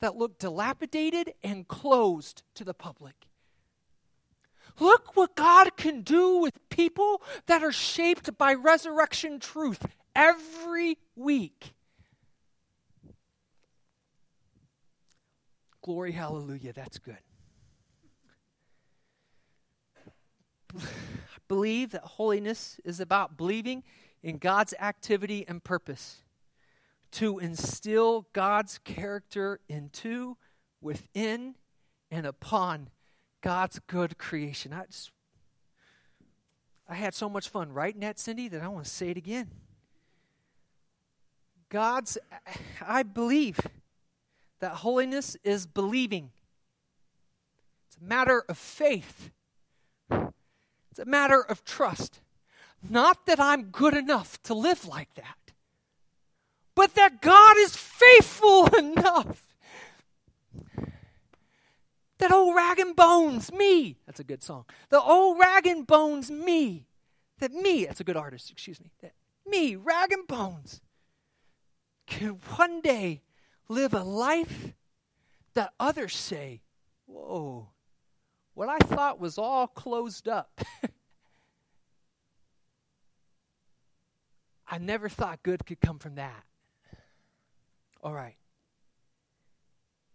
that 0.00 0.16
looked 0.16 0.40
dilapidated 0.40 1.32
and 1.42 1.68
closed 1.68 2.42
to 2.54 2.64
the 2.64 2.74
public. 2.74 3.14
Look 4.80 5.16
what 5.16 5.36
God 5.36 5.76
can 5.76 6.02
do 6.02 6.38
with 6.38 6.68
people 6.68 7.22
that 7.46 7.62
are 7.62 7.72
shaped 7.72 8.36
by 8.38 8.54
resurrection 8.54 9.38
truth 9.38 9.86
every 10.14 10.98
week. 11.14 11.74
Glory, 15.82 16.12
hallelujah, 16.12 16.72
that's 16.72 16.98
good. 16.98 17.18
I 20.78 20.82
believe 21.48 21.90
that 21.90 22.02
holiness 22.02 22.80
is 22.84 23.00
about 23.00 23.36
believing 23.36 23.82
in 24.22 24.38
God's 24.38 24.74
activity 24.80 25.44
and 25.46 25.62
purpose 25.62 26.22
to 27.12 27.38
instill 27.38 28.26
God's 28.32 28.78
character 28.78 29.60
into, 29.68 30.36
within, 30.80 31.54
and 32.10 32.26
upon 32.26 32.90
God's 33.40 33.78
good 33.86 34.18
creation. 34.18 34.72
I 34.72 34.86
just 34.86 35.10
I 36.88 36.94
had 36.94 37.14
so 37.14 37.28
much 37.28 37.48
fun 37.48 37.72
writing 37.72 38.00
that, 38.02 38.18
Cindy, 38.18 38.48
that 38.48 38.60
I 38.60 38.68
want 38.68 38.84
to 38.84 38.90
say 38.90 39.08
it 39.10 39.16
again. 39.16 39.50
God's 41.70 42.18
I 42.86 43.02
believe 43.02 43.58
that 44.60 44.72
holiness 44.72 45.36
is 45.42 45.66
believing. 45.66 46.30
It's 47.88 47.96
a 47.96 48.04
matter 48.04 48.44
of 48.48 48.58
faith. 48.58 49.30
It's 50.10 51.00
a 51.00 51.06
matter 51.06 51.40
of 51.42 51.64
trust. 51.64 52.20
Not 52.88 53.26
that 53.26 53.40
I'm 53.40 53.64
good 53.64 53.94
enough 53.94 54.42
to 54.42 54.54
live 54.54 54.86
like 54.86 55.14
that, 55.14 55.38
but 56.74 56.94
that 56.94 57.20
God 57.20 57.56
is 57.58 57.76
faithful 57.76 58.66
enough 58.76 59.46
that 62.22 62.30
old 62.30 62.54
rag 62.54 62.78
and 62.78 62.94
bones, 62.94 63.50
me. 63.52 63.96
That's 64.06 64.20
a 64.20 64.24
good 64.24 64.44
song. 64.44 64.64
The 64.90 65.00
old 65.00 65.40
rag 65.40 65.66
and 65.66 65.84
bones, 65.84 66.30
me. 66.30 66.86
That 67.40 67.52
me, 67.52 67.84
that's 67.84 67.98
a 67.98 68.04
good 68.04 68.16
artist, 68.16 68.48
excuse 68.48 68.80
me. 68.80 68.92
That 69.00 69.14
me, 69.44 69.74
rag 69.74 70.12
and 70.12 70.24
bones, 70.28 70.80
can 72.06 72.38
one 72.54 72.80
day 72.80 73.22
live 73.68 73.92
a 73.92 74.04
life 74.04 74.72
that 75.54 75.72
others 75.80 76.16
say, 76.16 76.62
whoa, 77.06 77.70
what 78.54 78.68
I 78.68 78.78
thought 78.78 79.18
was 79.18 79.36
all 79.36 79.66
closed 79.66 80.28
up. 80.28 80.60
I 84.68 84.78
never 84.78 85.08
thought 85.08 85.42
good 85.42 85.66
could 85.66 85.80
come 85.80 85.98
from 85.98 86.14
that. 86.14 86.44
All 88.02 88.12
right. 88.12 88.36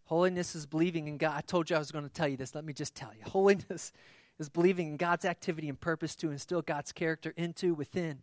Holiness 0.06 0.56
is 0.56 0.66
believing 0.66 1.08
in 1.08 1.18
God. 1.18 1.34
I 1.36 1.42
told 1.42 1.70
you 1.70 1.76
I 1.76 1.80
was 1.80 1.92
going 1.92 2.06
to 2.06 2.12
tell 2.14 2.28
you 2.28 2.38
this. 2.38 2.56
Let 2.56 2.66
me 2.66 2.74
just 2.74 2.96
tell 2.96 3.12
you. 3.18 3.24
Holiness 3.32 3.92
is 4.40 4.50
believing 4.50 4.88
in 4.90 4.98
God's 4.98 5.26
activity 5.26 5.70
and 5.70 5.80
purpose 5.80 6.16
to 6.18 6.32
instill 6.32 6.62
God's 6.62 6.92
character 6.92 7.34
into, 7.36 7.74
within, 7.74 8.22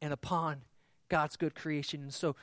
and 0.00 0.12
upon 0.12 0.62
God's 1.08 1.36
good 1.36 1.54
creation. 1.54 2.02
And 2.02 2.14
so, 2.14 2.36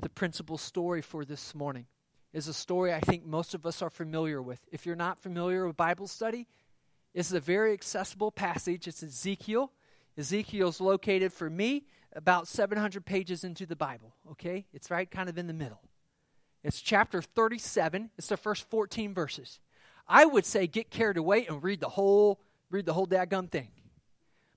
the 0.00 0.08
principal 0.08 0.58
story 0.58 1.02
for 1.02 1.24
this 1.24 1.54
morning 1.54 1.86
is 2.32 2.48
a 2.48 2.54
story 2.54 2.92
I 2.92 3.00
think 3.00 3.26
most 3.26 3.54
of 3.54 3.66
us 3.66 3.82
are 3.82 3.90
familiar 3.90 4.40
with. 4.40 4.60
If 4.72 4.86
you're 4.86 4.96
not 4.96 5.18
familiar 5.18 5.66
with 5.66 5.76
Bible 5.76 6.06
study, 6.06 6.48
is 7.14 7.32
a 7.32 7.40
very 7.40 7.74
accessible 7.74 8.32
passage. 8.32 8.88
It's 8.88 9.02
Ezekiel. 9.02 9.70
Ezekiel's 10.16 10.80
located 10.80 11.32
for 11.32 11.50
me 11.50 11.84
about 12.14 12.48
700 12.48 13.04
pages 13.04 13.44
into 13.44 13.66
the 13.66 13.76
Bible, 13.76 14.14
okay? 14.32 14.66
It's 14.72 14.90
right 14.90 15.10
kind 15.10 15.28
of 15.28 15.38
in 15.38 15.46
the 15.46 15.52
middle. 15.52 15.80
It's 16.62 16.80
chapter 16.80 17.22
37. 17.22 18.10
It's 18.16 18.28
the 18.28 18.36
first 18.36 18.68
14 18.70 19.14
verses. 19.14 19.60
I 20.06 20.24
would 20.24 20.44
say 20.44 20.66
get 20.66 20.90
carried 20.90 21.16
away 21.16 21.46
and 21.46 21.62
read 21.62 21.80
the 21.80 21.88
whole 21.88 22.40
read 22.70 22.86
the 22.86 22.94
whole 22.94 23.06
dadgum 23.06 23.50
thing. 23.50 23.68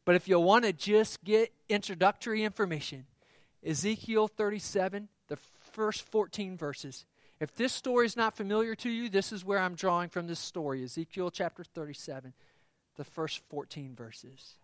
But 0.05 0.15
if 0.15 0.27
you 0.27 0.39
want 0.39 0.65
to 0.65 0.71
just 0.71 1.23
get 1.23 1.51
introductory 1.67 2.43
information, 2.43 3.05
Ezekiel 3.65 4.27
37, 4.27 5.09
the 5.27 5.37
first 5.71 6.03
14 6.03 6.55
verses. 6.57 7.05
If 7.39 7.53
this 7.55 7.73
story 7.73 8.05
is 8.05 8.15
not 8.15 8.37
familiar 8.37 8.75
to 8.75 8.89
you, 8.89 9.09
this 9.09 9.33
is 9.33 9.43
where 9.43 9.59
I'm 9.59 9.75
drawing 9.75 10.09
from 10.09 10.27
this 10.27 10.39
story 10.39 10.83
Ezekiel 10.83 11.29
chapter 11.29 11.63
37, 11.63 12.33
the 12.95 13.03
first 13.03 13.41
14 13.49 13.93
verses. 13.95 14.55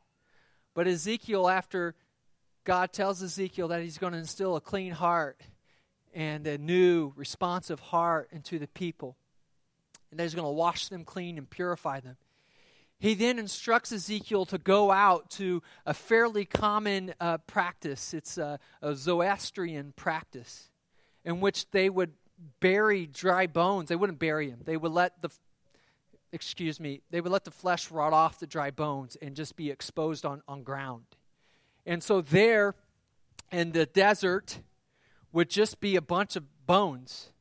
But 0.73 0.87
Ezekiel, 0.87 1.49
after 1.49 1.95
God 2.63 2.93
tells 2.93 3.23
Ezekiel 3.23 3.69
that 3.69 3.81
he's 3.81 3.97
going 3.97 4.13
to 4.13 4.19
instill 4.19 4.55
a 4.55 4.61
clean 4.61 4.91
heart 4.91 5.41
and 6.13 6.45
a 6.45 6.57
new, 6.57 7.13
responsive 7.15 7.79
heart 7.79 8.29
into 8.31 8.59
the 8.59 8.67
people. 8.67 9.15
And 10.09 10.19
that 10.19 10.23
he's 10.23 10.35
going 10.35 10.45
to 10.45 10.51
wash 10.51 10.89
them 10.89 11.03
clean 11.03 11.37
and 11.37 11.49
purify 11.49 11.99
them. 11.99 12.17
He 12.99 13.15
then 13.15 13.39
instructs 13.39 13.91
Ezekiel 13.91 14.45
to 14.45 14.59
go 14.59 14.91
out 14.91 15.31
to 15.31 15.63
a 15.85 15.93
fairly 15.93 16.45
common 16.45 17.13
uh, 17.19 17.39
practice. 17.39 18.13
It's 18.13 18.37
a, 18.37 18.59
a 18.81 18.93
Zoroastrian 18.93 19.93
practice 19.95 20.69
in 21.25 21.39
which 21.39 21.71
they 21.71 21.89
would 21.89 22.13
bury 22.59 23.07
dry 23.07 23.47
bones. 23.47 23.89
They 23.89 23.95
wouldn't 23.95 24.19
bury 24.19 24.51
them. 24.51 24.59
They 24.65 24.77
would 24.77 24.91
let 24.91 25.21
the 25.21 25.29
excuse 26.31 26.79
me, 26.79 27.01
they 27.09 27.21
would 27.21 27.31
let 27.31 27.43
the 27.43 27.51
flesh 27.51 27.91
rot 27.91 28.13
off 28.13 28.39
the 28.39 28.47
dry 28.47 28.71
bones 28.71 29.17
and 29.21 29.35
just 29.35 29.55
be 29.55 29.69
exposed 29.69 30.25
on, 30.25 30.41
on 30.47 30.63
ground. 30.63 31.03
And 31.85 32.03
so 32.03 32.21
there 32.21 32.75
in 33.51 33.73
the 33.73 33.85
desert, 33.85 34.59
would 35.33 35.49
just 35.49 35.79
be 35.79 35.95
a 35.95 36.01
bunch 36.01 36.35
of 36.35 36.43
bones. 36.65 37.31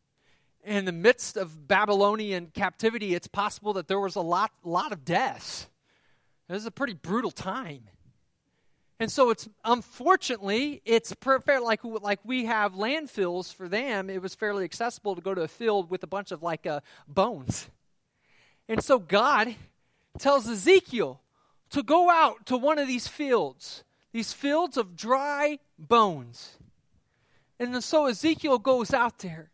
In 0.63 0.85
the 0.85 0.93
midst 0.93 1.37
of 1.37 1.67
Babylonian 1.67 2.51
captivity, 2.53 3.15
it's 3.15 3.27
possible 3.27 3.73
that 3.75 3.89
there 3.89 4.01
was 4.01 4.17
a 4.17 4.21
lot, 4.21 4.51
lot 4.63 4.93
of 4.93 5.05
deaths. 5.05 5.69
It 6.49 6.53
was 6.53 6.67
a 6.67 6.71
pretty 6.71 6.95
brutal 6.95 7.31
time. 7.31 7.85
And 8.99 9.11
so 9.11 9.31
it's 9.31 9.49
unfortunately 9.65 10.83
it's 10.85 11.15
fair 11.23 11.61
like 11.61 11.81
like 11.85 12.21
we 12.23 12.45
have 12.45 12.75
landfills 12.75 13.55
for 13.55 13.67
them. 13.67 14.11
It 14.11 14.21
was 14.21 14.35
fairly 14.35 14.65
accessible 14.65 15.15
to 15.15 15.23
go 15.23 15.33
to 15.33 15.41
a 15.41 15.49
field 15.49 15.91
with 15.91 16.03
a 16.03 16.07
bunch 16.07 16.33
of 16.33 16.43
like 16.43 16.67
uh, 16.67 16.81
bones. 17.09 17.71
And 18.69 18.85
so 18.85 18.99
God 18.99 19.55
tells 20.19 20.47
Ezekiel 20.47 21.23
to 21.71 21.83
go 21.83 22.11
out 22.11 22.45
to 22.47 22.59
one 22.59 22.79
of 22.79 22.87
these 22.87 23.09
fields, 23.09 23.85
these 24.13 24.33
fields 24.33 24.77
of 24.77 24.97
dry 24.97 25.59
bones. 25.79 26.59
And 27.59 27.83
so 27.85 28.07
Ezekiel 28.07 28.59
goes 28.59 28.93
out 28.93 29.19
there. 29.19 29.51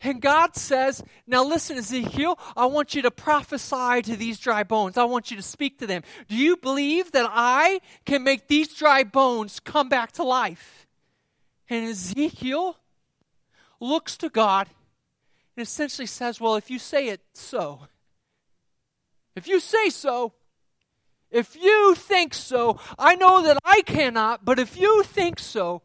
And 0.00 0.20
God 0.20 0.54
says, 0.56 1.02
Now 1.26 1.44
listen, 1.44 1.78
Ezekiel, 1.78 2.38
I 2.56 2.66
want 2.66 2.94
you 2.94 3.02
to 3.02 3.10
prophesy 3.10 4.02
to 4.02 4.16
these 4.16 4.38
dry 4.38 4.62
bones. 4.62 4.96
I 4.96 5.04
want 5.04 5.30
you 5.30 5.36
to 5.36 5.42
speak 5.42 5.78
to 5.78 5.86
them. 5.86 6.02
Do 6.28 6.36
you 6.36 6.56
believe 6.56 7.12
that 7.12 7.28
I 7.32 7.80
can 8.04 8.22
make 8.22 8.46
these 8.46 8.72
dry 8.74 9.04
bones 9.04 9.58
come 9.58 9.88
back 9.88 10.12
to 10.12 10.22
life? 10.22 10.86
And 11.68 11.86
Ezekiel 11.86 12.76
looks 13.80 14.16
to 14.18 14.28
God 14.28 14.68
and 15.56 15.62
essentially 15.62 16.06
says, 16.06 16.40
Well, 16.40 16.56
if 16.56 16.70
you 16.70 16.78
say 16.78 17.08
it 17.08 17.22
so, 17.32 17.88
if 19.34 19.48
you 19.48 19.60
say 19.60 19.90
so, 19.90 20.34
if 21.30 21.56
you 21.56 21.94
think 21.94 22.34
so, 22.34 22.78
I 22.98 23.14
know 23.14 23.42
that 23.42 23.58
I 23.64 23.82
cannot, 23.82 24.44
but 24.44 24.58
if 24.58 24.76
you 24.76 25.02
think 25.02 25.38
so, 25.38 25.82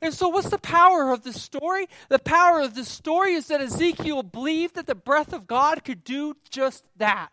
and 0.00 0.12
so, 0.12 0.28
what's 0.28 0.50
the 0.50 0.58
power 0.58 1.12
of 1.12 1.22
this 1.22 1.40
story? 1.40 1.88
The 2.10 2.18
power 2.18 2.60
of 2.60 2.74
this 2.74 2.88
story 2.88 3.32
is 3.32 3.46
that 3.46 3.62
Ezekiel 3.62 4.22
believed 4.22 4.74
that 4.74 4.86
the 4.86 4.94
breath 4.94 5.32
of 5.32 5.46
God 5.46 5.82
could 5.82 6.04
do 6.04 6.36
just 6.50 6.84
that. 6.98 7.30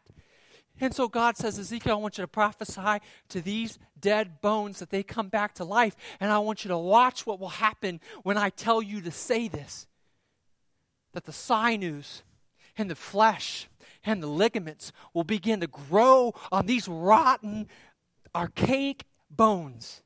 And 0.82 0.96
so 0.96 1.08
God 1.08 1.38
says, 1.38 1.60
Ezekiel, 1.60 1.94
I 1.94 2.00
want 2.00 2.18
you 2.18 2.24
to 2.24 2.28
prophesy 2.28 3.04
to 3.30 3.42
these 3.42 3.78
dead 4.00 4.42
bones 4.42 4.80
that 4.80 4.90
they 4.90 5.04
come 5.04 5.28
back 5.28 5.54
to 5.56 5.64
life. 5.64 5.96
And 6.20 6.32
I 6.32 6.40
want 6.40 6.66
you 6.66 6.70
to 6.70 6.78
watch 6.78 7.26
what 7.26 7.40
will 7.40 7.50
happen 7.50 8.02
when 8.24 8.36
I 8.36 8.50
tell 8.50 8.82
you 8.82 9.00
to 9.02 9.12
say 9.12 9.48
this 9.48 9.86
that 11.14 11.26
the 11.26 11.34
sinews 11.34 12.24
and 12.78 12.90
the 12.90 12.96
flesh 12.96 13.68
and 14.04 14.22
the 14.22 14.28
ligaments 14.28 14.92
will 15.14 15.24
begin 15.24 15.60
to 15.60 15.68
grow 15.68 16.34
on 16.52 16.66
these 16.66 16.88
rotten, 16.88 17.68
archaic 18.36 19.06
bones 19.30 20.02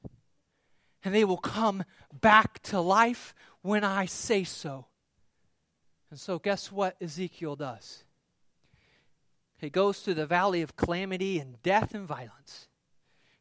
and 1.06 1.14
they 1.14 1.24
will 1.24 1.38
come 1.38 1.84
back 2.12 2.62
to 2.64 2.82
life 2.82 3.36
when 3.62 3.84
I 3.84 4.06
say 4.06 4.44
so. 4.44 4.88
And 6.10 6.20
so, 6.20 6.40
guess 6.40 6.72
what 6.72 6.98
Ezekiel 7.00 7.56
does? 7.56 8.04
He 9.58 9.70
goes 9.70 10.02
to 10.02 10.14
the 10.14 10.26
valley 10.26 10.64
of 10.64 10.76
calamity 10.76 11.40
and 11.40 11.62
death 11.62 11.94
and 11.94 12.08
violence. 12.08 12.68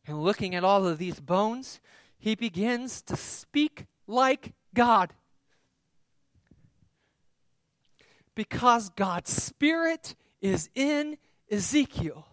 And 0.06 0.22
looking 0.22 0.54
at 0.54 0.62
all 0.62 0.86
of 0.86 0.98
these 0.98 1.18
bones, 1.18 1.80
he 2.18 2.34
begins 2.34 3.00
to 3.02 3.16
speak 3.16 3.86
like 4.06 4.52
God. 4.74 5.14
Because 8.34 8.90
God's 8.90 9.32
Spirit 9.32 10.14
is 10.44 10.68
in 10.74 11.16
Ezekiel. 11.50 12.26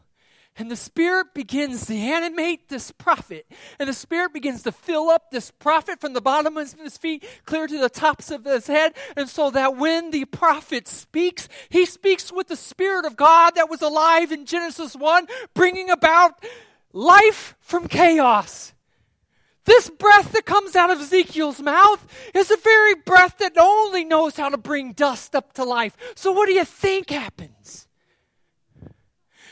And 0.58 0.70
the 0.70 0.76
Spirit 0.76 1.34
begins 1.34 1.86
to 1.86 1.96
animate 1.96 2.68
this 2.68 2.92
prophet. 2.92 3.48
And 3.80 3.88
the 3.88 3.94
Spirit 3.94 4.34
begins 4.34 4.64
to 4.64 4.74
fill 4.74 5.10
up 5.10 5.32
this 5.32 5.50
prophet 5.50 6.02
from 6.02 6.12
the 6.12 6.22
bottom 6.22 6.58
of 6.58 6.74
his 6.74 6.98
feet 6.98 7.26
clear 7.46 7.68
to 7.68 7.80
the 7.80 7.90
tops 7.90 8.30
of 8.30 8.44
his 8.44 8.68
head. 8.68 8.94
And 9.16 9.30
so 9.30 9.50
that 9.52 9.78
when 9.78 10.12
the 10.12 10.26
prophet 10.26 10.90
speaks, 10.90 11.48
he 11.70 11.86
speaks 11.86 12.34
with 12.34 12.50
the 12.50 12.58
Spirit 12.58 13.06
of 13.06 13.16
God 13.16 13.56
that 13.56 13.70
was 13.70 13.82
alive 13.82 14.34
in 14.34 14.46
Genesis 14.46 14.94
1, 14.94 15.28
bringing 15.54 15.90
about 15.90 16.44
life 16.92 17.56
from 17.62 17.88
chaos. 17.88 18.74
This 19.64 19.90
breath 19.90 20.34
that 20.34 20.46
comes 20.46 20.76
out 20.76 20.90
of 20.90 21.00
Ezekiel's 21.00 21.62
mouth 21.62 22.06
is 22.34 22.50
the 22.50 22.58
very 22.62 22.96
breath 22.96 23.38
that 23.38 23.58
only 23.58 24.04
knows 24.04 24.36
how 24.36 24.50
to 24.50 24.58
bring 24.58 24.92
dust 24.92 25.34
up 25.34 25.54
to 25.54 25.64
life. 25.64 25.96
So, 26.16 26.34
what 26.34 26.48
do 26.48 26.54
you 26.54 26.66
think 26.66 27.10
happens? 27.10 27.88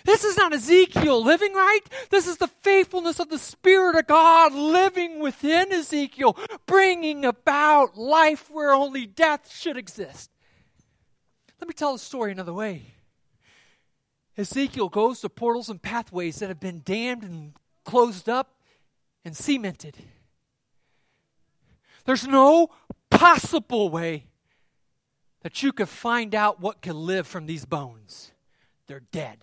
This 0.05 0.23
is 0.23 0.37
not 0.37 0.53
Ezekiel 0.53 1.23
living 1.23 1.53
right. 1.53 1.81
This 2.09 2.27
is 2.27 2.37
the 2.37 2.47
faithfulness 2.47 3.19
of 3.19 3.29
the 3.29 3.37
Spirit 3.37 3.95
of 3.95 4.07
God 4.07 4.53
living 4.53 5.19
within 5.19 5.71
Ezekiel, 5.71 6.37
bringing 6.65 7.25
about 7.25 7.97
life 7.97 8.49
where 8.49 8.71
only 8.71 9.05
death 9.05 9.53
should 9.53 9.77
exist. 9.77 10.31
Let 11.59 11.67
me 11.67 11.73
tell 11.73 11.93
the 11.93 11.99
story 11.99 12.31
another 12.31 12.53
way. 12.53 12.93
Ezekiel 14.37 14.87
goes 14.87 15.19
to 15.21 15.29
portals 15.29 15.69
and 15.69 15.81
pathways 15.81 16.39
that 16.39 16.47
have 16.47 16.61
been 16.61 16.81
dammed 16.85 17.23
and 17.23 17.53
closed 17.83 18.29
up 18.29 18.61
and 19.25 19.35
cemented. 19.35 19.97
There's 22.05 22.25
no 22.25 22.69
possible 23.09 23.89
way 23.89 24.27
that 25.41 25.61
you 25.61 25.71
could 25.71 25.89
find 25.89 26.33
out 26.33 26.59
what 26.61 26.81
can 26.81 26.95
live 26.95 27.27
from 27.27 27.45
these 27.45 27.65
bones. 27.65 28.31
They're 28.87 29.03
dead. 29.11 29.39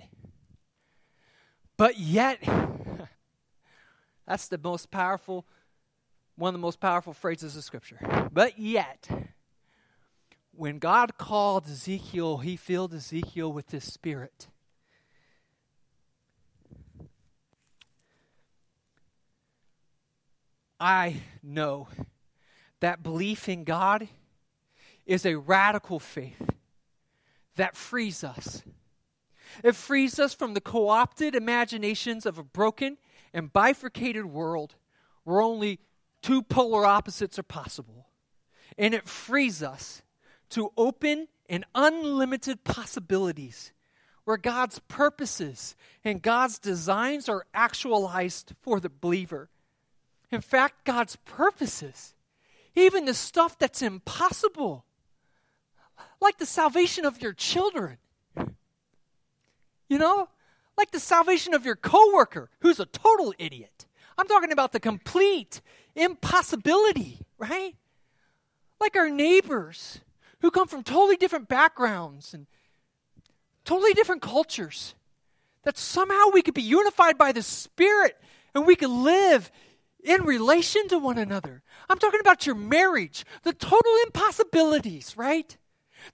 But 1.77 1.99
yet, 1.99 2.39
that's 4.27 4.49
the 4.49 4.59
most 4.59 4.91
powerful, 4.91 5.47
one 6.37 6.49
of 6.49 6.55
the 6.55 6.59
most 6.59 6.81
powerful 6.81 7.13
phrases 7.13 7.57
of 7.57 7.65
Scripture. 7.65 8.29
But 8.33 8.59
yet, 8.59 9.09
when 10.53 10.79
God 10.79 11.19
called 11.19 11.67
Ezekiel, 11.67 12.39
he 12.39 12.57
filled 12.57 12.95
Ezekiel 12.95 13.53
with 13.53 13.71
his 13.71 13.85
spirit. 13.85 14.49
I 20.79 21.23
know 21.43 21.89
that 22.81 23.03
belief 23.03 23.49
in 23.49 23.65
God 23.65 24.09
is 25.07 25.25
a 25.25 25.37
radical 25.37 25.99
faith 25.99 26.51
that 27.57 27.77
frees 27.77 28.23
us. 28.23 28.63
It 29.63 29.75
frees 29.75 30.19
us 30.19 30.35
from 30.35 30.55
the 30.55 30.61
co 30.61 30.89
opted 30.89 31.35
imaginations 31.35 32.27
of 32.27 32.39
a 32.39 32.45
broken 32.45 32.99
and 33.33 33.53
bifurcated 33.53 34.27
world 34.27 34.77
where 35.25 35.41
only 35.41 35.81
two 36.23 36.43
polar 36.43 36.87
opposites 36.87 37.39
are 37.39 37.45
possible. 37.45 38.09
And 38.79 38.95
it 38.95 39.09
frees 39.09 39.63
us 39.63 40.03
to 40.51 40.73
open 40.77 41.29
and 41.49 41.65
unlimited 41.75 42.65
possibilities 42.65 43.73
where 44.25 44.37
God's 44.37 44.81
purposes 44.89 45.77
and 46.05 46.21
God's 46.21 46.59
designs 46.59 47.29
are 47.29 47.47
actualized 47.55 48.55
for 48.61 48.81
the 48.81 48.89
believer. 48.89 49.51
In 50.33 50.41
fact, 50.41 50.85
God's 50.85 51.17
purposes, 51.25 52.15
even 52.75 53.05
the 53.05 53.15
stuff 53.15 53.57
that's 53.57 53.83
impossible, 53.83 54.85
like 56.21 56.39
the 56.39 56.47
salvation 56.47 57.05
of 57.05 57.23
your 57.23 57.33
children, 57.33 57.99
you 59.89 59.99
know, 59.99 60.29
like 60.77 60.91
the 60.91 61.01
salvation 61.01 61.55
of 61.55 61.65
your 61.65 61.77
coworker 61.77 62.51
who's 62.61 62.81
a 62.81 62.87
total 62.87 63.35
idiot. 63.39 63.87
I'm 64.19 64.29
talking 64.29 64.53
about 64.53 64.73
the 64.73 64.81
complete 64.81 65.61
impossibility, 65.95 67.21
right? 67.39 67.75
Like 68.81 68.97
our 68.97 69.11
neighbors 69.11 70.01
who 70.41 70.51
come 70.51 70.69
from 70.69 70.83
totally 70.83 71.17
different 71.17 71.49
backgrounds 71.49 72.35
and 72.35 72.47
totally 73.65 73.95
different 73.95 74.23
cultures. 74.23 74.95
That 75.65 75.77
somehow 75.77 76.31
we 76.33 76.43
could 76.43 76.55
be 76.55 76.63
unified 76.63 77.19
by 77.19 77.33
the 77.33 77.43
Spirit 77.43 78.17
and 78.55 78.67
we 78.67 78.77
could 78.77 78.91
live 78.91 79.51
in 80.05 80.23
relation 80.23 80.87
to 80.89 80.99
one 80.99 81.19
another. 81.19 81.63
I'm 81.91 81.99
talking 81.99 82.21
about 82.21 82.47
your 82.47 82.55
marriage, 82.55 83.25
the 83.43 83.53
total 83.53 83.93
impossibilities, 84.05 85.17
right? 85.17 85.57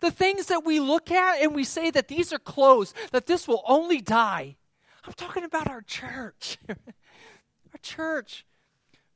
The 0.01 0.11
things 0.11 0.47
that 0.47 0.65
we 0.65 0.81
look 0.81 1.11
at 1.11 1.43
and 1.43 1.55
we 1.55 1.65
say 1.65 1.91
that 1.91 2.09
these 2.09 2.33
are 2.33 2.39
closed, 2.39 2.97
that 3.13 3.27
this 3.27 3.47
will 3.47 3.63
only 3.67 4.01
die. 4.01 4.57
I'm 5.05 5.13
talking 5.15 5.45
about 5.45 5.69
our 5.69 5.83
church. 5.83 6.59
our 6.69 7.79
church. 7.83 8.47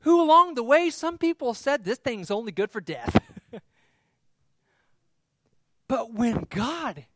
Who 0.01 0.21
along 0.21 0.55
the 0.55 0.63
way, 0.63 0.91
some 0.91 1.19
people 1.19 1.55
said 1.55 1.85
this 1.85 1.99
thing's 1.99 2.31
only 2.31 2.53
good 2.53 2.71
for 2.71 2.81
death. 2.81 3.21
but 5.89 6.13
when 6.13 6.47
God, 6.51 7.07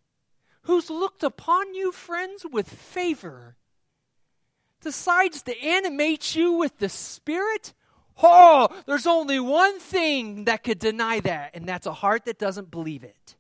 who's 0.63 0.91
looked 0.91 1.23
upon 1.23 1.75
you, 1.75 1.93
friends, 1.93 2.45
with 2.51 2.69
favor, 2.69 3.57
decides 4.81 5.43
to 5.43 5.63
animate 5.63 6.35
you 6.35 6.53
with 6.53 6.79
the 6.79 6.89
Spirit, 6.89 7.75
oh, 8.23 8.69
there's 8.87 9.07
only 9.07 9.41
one 9.41 9.79
thing 9.79 10.45
that 10.45 10.65
could 10.65 10.79
deny 10.79 11.21
that, 11.21 11.51
and 11.55 11.67
that's 11.67 11.87
a 11.87 11.93
heart 11.93 12.25
that 12.25 12.39
doesn't 12.39 12.71
believe 12.71 13.05
it. 13.05 13.37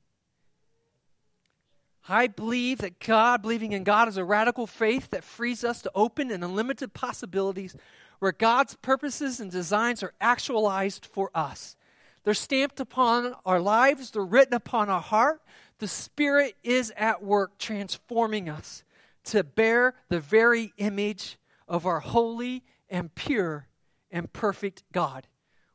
I 2.08 2.26
believe 2.26 2.78
that 2.78 2.98
God, 2.98 3.42
believing 3.42 3.72
in 3.72 3.84
God, 3.84 4.08
is 4.08 4.16
a 4.16 4.24
radical 4.24 4.66
faith 4.66 5.10
that 5.10 5.24
frees 5.24 5.64
us 5.64 5.82
to 5.82 5.90
open 5.94 6.30
and 6.30 6.42
unlimited 6.42 6.94
possibilities 6.94 7.76
where 8.18 8.32
God's 8.32 8.74
purposes 8.76 9.40
and 9.40 9.50
designs 9.50 10.02
are 10.02 10.14
actualized 10.20 11.06
for 11.06 11.30
us. 11.34 11.76
They're 12.24 12.34
stamped 12.34 12.80
upon 12.80 13.34
our 13.46 13.60
lives, 13.60 14.10
they're 14.10 14.24
written 14.24 14.54
upon 14.54 14.88
our 14.88 15.00
heart. 15.00 15.40
The 15.78 15.88
Spirit 15.88 16.56
is 16.62 16.92
at 16.96 17.22
work 17.22 17.58
transforming 17.58 18.48
us 18.48 18.84
to 19.24 19.42
bear 19.42 19.94
the 20.08 20.20
very 20.20 20.72
image 20.76 21.38
of 21.66 21.86
our 21.86 22.00
holy 22.00 22.62
and 22.90 23.14
pure 23.14 23.68
and 24.10 24.30
perfect 24.32 24.82
God, 24.92 25.26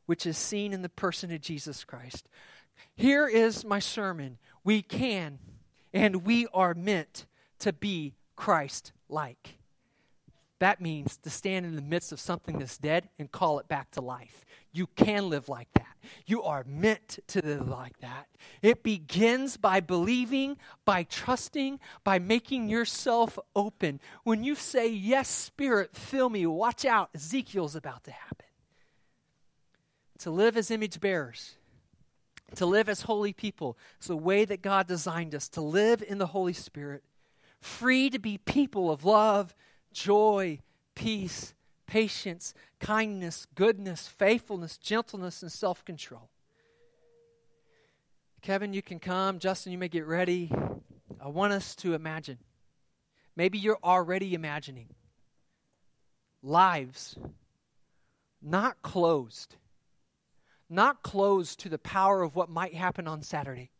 which 0.06 0.26
is 0.26 0.38
seen 0.38 0.72
in 0.72 0.82
the 0.82 0.88
person 0.88 1.32
of 1.32 1.40
Jesus 1.40 1.82
Christ. 1.82 2.28
Here 2.94 3.26
is 3.26 3.64
my 3.64 3.78
sermon. 3.78 4.38
We 4.62 4.82
can 4.82 5.38
and 5.92 6.26
we 6.26 6.46
are 6.52 6.74
meant 6.74 7.26
to 7.60 7.72
be 7.72 8.14
Christ 8.36 8.92
like. 9.08 9.56
That 10.58 10.80
means 10.80 11.18
to 11.18 11.30
stand 11.30 11.66
in 11.66 11.76
the 11.76 11.82
midst 11.82 12.12
of 12.12 12.20
something 12.20 12.58
that's 12.58 12.78
dead 12.78 13.10
and 13.18 13.30
call 13.30 13.58
it 13.58 13.68
back 13.68 13.90
to 13.92 14.00
life. 14.00 14.44
You 14.72 14.86
can 14.88 15.28
live 15.28 15.48
like 15.48 15.68
that. 15.74 15.86
You 16.24 16.42
are 16.42 16.64
meant 16.66 17.18
to 17.28 17.42
live 17.42 17.68
like 17.68 17.98
that. 17.98 18.26
It 18.62 18.82
begins 18.82 19.56
by 19.56 19.80
believing, 19.80 20.56
by 20.84 21.02
trusting, 21.02 21.78
by 22.04 22.18
making 22.18 22.68
yourself 22.68 23.38
open. 23.54 24.00
When 24.24 24.44
you 24.44 24.54
say, 24.54 24.88
Yes, 24.88 25.28
Spirit, 25.28 25.94
fill 25.94 26.30
me, 26.30 26.46
watch 26.46 26.84
out, 26.84 27.10
Ezekiel's 27.14 27.76
about 27.76 28.04
to 28.04 28.12
happen. 28.12 28.46
To 30.20 30.30
live 30.30 30.56
as 30.56 30.70
image 30.70 31.00
bearers, 31.00 31.56
to 32.54 32.66
live 32.66 32.88
as 32.88 33.02
holy 33.02 33.32
people, 33.32 33.76
it's 33.98 34.06
the 34.06 34.16
way 34.16 34.44
that 34.44 34.62
God 34.62 34.86
designed 34.86 35.34
us 35.34 35.48
to 35.50 35.60
live 35.60 36.02
in 36.06 36.18
the 36.18 36.28
Holy 36.28 36.52
Spirit, 36.52 37.02
free 37.60 38.08
to 38.10 38.18
be 38.18 38.38
people 38.38 38.90
of 38.90 39.04
love, 39.04 39.54
joy, 39.92 40.60
peace, 40.94 41.54
patience, 41.86 42.54
kindness, 42.78 43.46
goodness, 43.54 44.06
faithfulness, 44.06 44.78
gentleness, 44.78 45.42
and 45.42 45.50
self 45.50 45.84
control. 45.84 46.30
Kevin, 48.42 48.72
you 48.72 48.82
can 48.82 49.00
come. 49.00 49.38
Justin, 49.38 49.72
you 49.72 49.78
may 49.78 49.88
get 49.88 50.06
ready. 50.06 50.52
I 51.20 51.28
want 51.28 51.52
us 51.52 51.74
to 51.76 51.94
imagine. 51.94 52.38
Maybe 53.34 53.58
you're 53.58 53.78
already 53.82 54.34
imagining 54.34 54.88
lives 56.42 57.16
not 58.40 58.80
closed, 58.82 59.56
not 60.68 61.02
closed 61.02 61.60
to 61.60 61.68
the 61.68 61.78
power 61.78 62.22
of 62.22 62.34
what 62.34 62.48
might 62.48 62.74
happen 62.74 63.06
on 63.06 63.22
Saturday, 63.22 63.70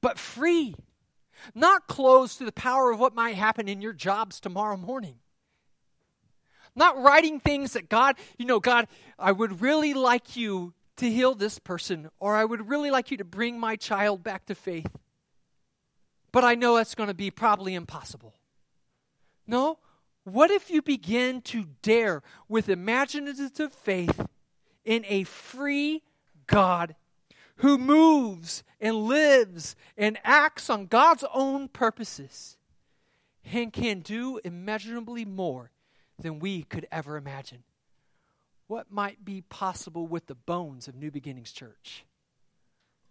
but 0.00 0.18
free, 0.18 0.74
not 1.54 1.86
closed 1.86 2.38
to 2.38 2.44
the 2.44 2.52
power 2.52 2.90
of 2.90 2.98
what 2.98 3.14
might 3.14 3.34
happen 3.34 3.68
in 3.68 3.80
your 3.80 3.92
jobs 3.92 4.40
tomorrow 4.40 4.76
morning 4.76 5.16
not 6.78 7.00
writing 7.02 7.40
things 7.40 7.72
that 7.74 7.88
God, 7.88 8.16
you 8.38 8.46
know, 8.46 8.60
God, 8.60 8.86
I 9.18 9.32
would 9.32 9.60
really 9.60 9.92
like 9.94 10.36
you 10.36 10.72
to 10.96 11.10
heal 11.10 11.34
this 11.34 11.58
person, 11.58 12.08
or 12.18 12.34
I 12.34 12.44
would 12.44 12.68
really 12.68 12.90
like 12.90 13.10
you 13.10 13.16
to 13.18 13.24
bring 13.24 13.58
my 13.58 13.76
child 13.76 14.22
back 14.22 14.46
to 14.46 14.54
faith. 14.54 14.90
But 16.32 16.44
I 16.44 16.54
know 16.54 16.76
that's 16.76 16.94
going 16.94 17.08
to 17.08 17.14
be 17.14 17.30
probably 17.30 17.74
impossible. 17.74 18.34
No, 19.46 19.78
What 20.24 20.50
if 20.50 20.70
you 20.70 20.82
begin 20.82 21.40
to 21.42 21.64
dare 21.82 22.22
with 22.48 22.68
imaginative 22.68 23.72
faith 23.72 24.26
in 24.84 25.04
a 25.06 25.24
free 25.24 26.02
God 26.46 26.94
who 27.56 27.78
moves 27.78 28.62
and 28.80 28.96
lives 28.96 29.76
and 29.96 30.18
acts 30.24 30.70
on 30.70 30.86
God's 30.86 31.24
own 31.32 31.68
purposes 31.68 32.56
and 33.52 33.72
can 33.72 34.00
do 34.00 34.40
immeasurably 34.44 35.24
more 35.24 35.70
than 36.18 36.38
we 36.38 36.62
could 36.62 36.86
ever 36.90 37.16
imagine? 37.16 37.64
What 38.66 38.90
might 38.90 39.24
be 39.24 39.40
possible 39.40 40.06
with 40.06 40.26
the 40.26 40.34
bones 40.34 40.88
of 40.88 40.94
New 40.94 41.10
Beginnings 41.10 41.52
Church? 41.52 42.04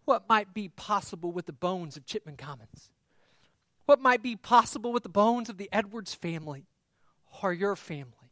What 0.05 0.29
might 0.29 0.53
be 0.53 0.69
possible 0.69 1.31
with 1.31 1.47
the 1.47 1.53
bones 1.53 1.97
of 1.97 2.05
Chipman 2.05 2.37
Commons? 2.37 2.89
What 3.85 3.99
might 3.99 4.21
be 4.21 4.35
possible 4.35 4.93
with 4.93 5.03
the 5.03 5.09
bones 5.09 5.49
of 5.49 5.57
the 5.57 5.69
Edwards 5.71 6.13
family, 6.13 6.67
or 7.41 7.53
your 7.53 7.75
family, 7.75 8.31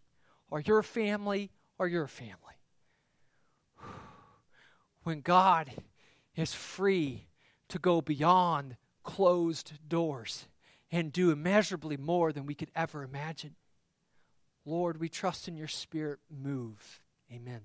or 0.50 0.60
your 0.60 0.84
family, 0.84 1.50
or 1.80 1.88
your 1.88 2.08
family? 2.08 2.55
When 5.06 5.22
God 5.22 5.72
is 6.36 6.56
free 6.56 7.28
to 7.70 7.78
go 7.78 8.02
beyond 8.02 8.76
closed 9.04 9.74
doors 9.88 10.48
and 10.92 11.14
do 11.14 11.30
immeasurably 11.30 11.96
more 11.96 12.34
than 12.34 12.48
we 12.48 12.56
could 12.56 12.72
ever 12.76 13.04
imagine. 13.04 13.54
Lord, 14.66 15.00
we 15.00 15.08
trust 15.08 15.48
in 15.48 15.58
your 15.58 15.68
spirit. 15.68 16.22
Move. 16.28 17.02
Amen. 17.32 17.62